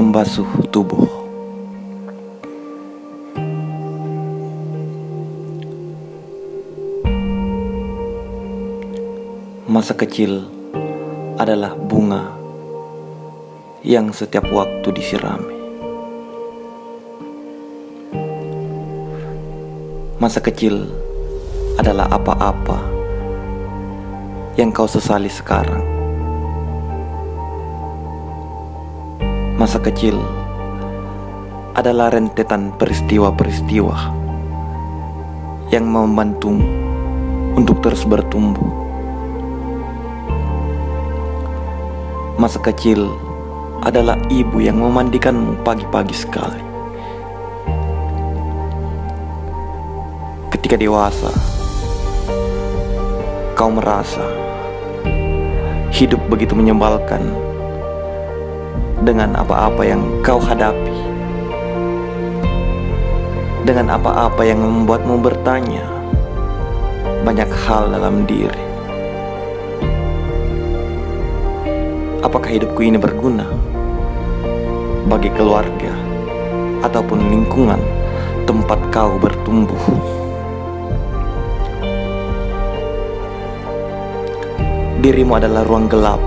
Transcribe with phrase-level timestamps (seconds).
[0.00, 1.04] membasuh tubuh.
[9.68, 10.48] Masa kecil
[11.36, 12.32] adalah bunga
[13.84, 15.56] yang setiap waktu disirami.
[20.16, 20.88] Masa kecil
[21.76, 22.80] adalah apa-apa
[24.56, 25.89] yang kau sesali sekarang.
[29.60, 30.16] Masa kecil
[31.76, 33.96] adalah rentetan peristiwa-peristiwa
[35.68, 36.64] yang membantumu
[37.60, 38.64] untuk terus bertumbuh.
[42.40, 43.04] Masa kecil
[43.84, 46.64] adalah ibu yang memandikanmu pagi-pagi sekali.
[50.56, 51.28] Ketika dewasa,
[53.52, 54.24] kau merasa
[55.92, 57.28] hidup begitu menyebalkan
[59.00, 60.96] dengan apa-apa yang kau hadapi,
[63.64, 65.84] dengan apa-apa yang membuatmu bertanya
[67.24, 68.64] banyak hal dalam diri.
[72.20, 73.48] Apakah hidupku ini berguna
[75.08, 75.96] bagi keluarga
[76.84, 77.80] ataupun lingkungan
[78.44, 79.80] tempat kau bertumbuh?
[85.00, 86.20] Dirimu adalah ruang gelap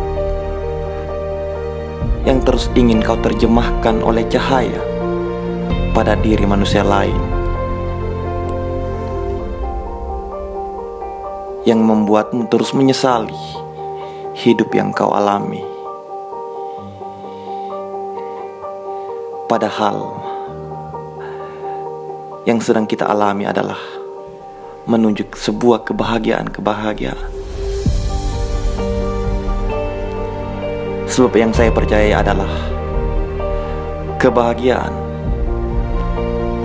[2.23, 4.79] yang terus ingin kau terjemahkan oleh cahaya
[5.91, 7.19] pada diri manusia lain
[11.67, 13.35] yang membuatmu terus menyesali
[14.39, 15.63] hidup yang kau alami.
[19.47, 20.23] Padahal
[22.43, 23.79] yang sedang kita alami adalah
[24.87, 27.32] menuju sebuah kebahagiaan-kebahagiaan.
[31.13, 32.49] Sebab yang saya percaya adalah
[34.17, 34.89] kebahagiaan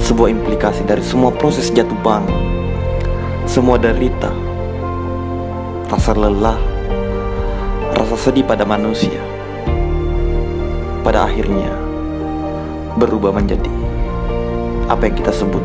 [0.00, 2.32] sebuah implikasi dari semua proses jatuh bangun,
[3.44, 4.32] semua derita,
[5.92, 6.56] rasa lelah,
[7.92, 9.20] rasa sedih pada manusia.
[11.04, 11.68] Pada akhirnya
[12.96, 13.76] berubah menjadi
[14.88, 15.60] apa yang kita sebut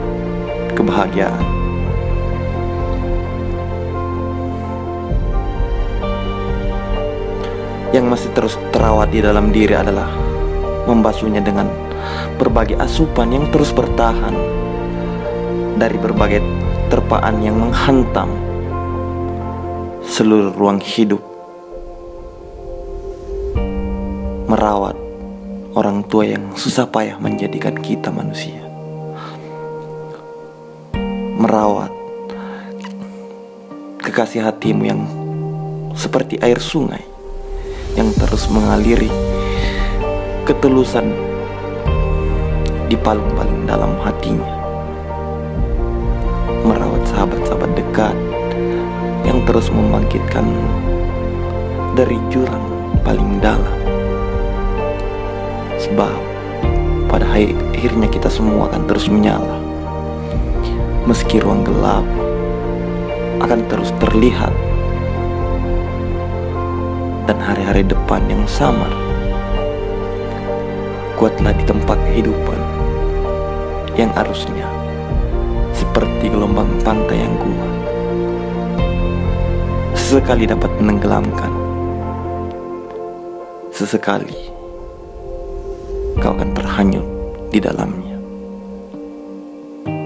[0.75, 1.62] kebahagiaan.
[7.93, 10.09] Yang masih terus terawat di dalam diri adalah
[10.89, 11.69] membasuhnya dengan
[12.41, 14.33] berbagai asupan yang terus bertahan
[15.77, 16.41] dari berbagai
[16.89, 18.33] terpaan yang menghantam
[20.01, 21.21] seluruh ruang hidup
[24.49, 24.97] merawat
[25.77, 28.57] orang tua yang susah payah menjadikan kita manusia
[31.37, 31.93] merawat
[34.01, 35.01] kekasih hatimu yang
[35.93, 37.12] seperti air sungai
[38.17, 39.09] terus mengaliri
[40.43, 41.09] ketulusan
[42.91, 44.51] di paling-paling dalam hatinya.
[46.63, 48.15] Merawat sahabat-sahabat dekat
[49.23, 50.43] yang terus membangkitkan
[51.95, 52.63] dari jurang
[53.01, 53.77] paling dalam.
[55.79, 56.15] Sebab
[57.07, 59.59] pada akhirnya kita semua akan terus menyala.
[61.03, 62.07] Meski ruang gelap
[63.43, 64.55] akan terus terlihat
[67.23, 68.91] dan hari-hari depan yang samar.
[71.15, 72.59] Kuatlah di tempat kehidupan
[73.95, 74.67] yang arusnya
[75.71, 77.73] seperti gelombang pantai yang kuat.
[79.95, 81.53] Sesekali dapat menenggelamkan.
[83.73, 84.51] Sesekali
[86.21, 87.07] kau akan terhanyut
[87.49, 88.17] di dalamnya.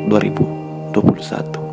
[0.07, 1.66] 2021